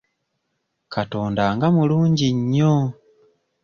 Katonda 0.93 1.43
nga 1.55 1.67
mulungi 1.75 2.27
nnyo! 2.37 2.75